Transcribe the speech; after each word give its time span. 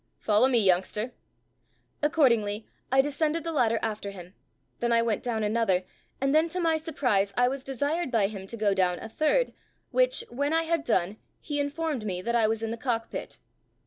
Follow 0.17 0.47
me, 0.47 0.57
youngster." 0.57 1.11
Accordingly, 2.01 2.67
I 2.91 3.03
descended 3.03 3.43
the 3.43 3.51
ladder 3.51 3.77
after 3.83 4.09
him; 4.09 4.33
then 4.79 4.91
I 4.91 5.03
went 5.03 5.21
down 5.21 5.43
another, 5.43 5.83
and 6.19 6.33
then 6.33 6.49
to 6.49 6.59
my 6.59 6.75
surprise 6.77 7.31
I 7.37 7.47
was 7.47 7.63
desired 7.63 8.09
by 8.09 8.25
him 8.25 8.47
to 8.47 8.57
go 8.57 8.73
down 8.73 8.97
a 8.97 9.07
third, 9.07 9.53
which, 9.91 10.23
when 10.31 10.53
I 10.55 10.63
had 10.63 10.83
done, 10.83 11.17
he 11.39 11.59
informed 11.59 12.03
me 12.07 12.19
that 12.23 12.33
I 12.35 12.47
was 12.47 12.63
in 12.63 12.71
the 12.71 12.77
cock 12.77 13.11
pit. 13.11 13.37